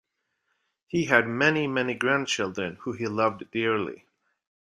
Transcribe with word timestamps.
He 0.87 1.05
had 1.05 1.27
many, 1.27 1.67
many 1.67 1.93
grandchildren 1.93 2.77
who 2.77 2.93
he 2.93 3.05
loved 3.05 3.51
dearly. 3.51 4.05